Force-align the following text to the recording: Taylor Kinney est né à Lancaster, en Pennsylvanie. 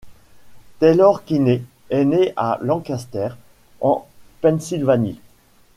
Taylor 0.79 1.21
Kinney 1.27 1.63
est 1.91 2.05
né 2.05 2.33
à 2.35 2.57
Lancaster, 2.63 3.35
en 3.81 4.07
Pennsylvanie. 4.41 5.21